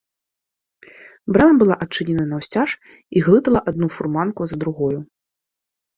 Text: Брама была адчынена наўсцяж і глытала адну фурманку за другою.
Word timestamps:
Брама 1.35 1.55
была 1.59 1.75
адчынена 1.85 2.25
наўсцяж 2.31 2.69
і 3.19 3.23
глытала 3.27 3.59
адну 3.73 3.87
фурманку 3.97 4.41
за 4.53 4.59
другою. 4.65 4.95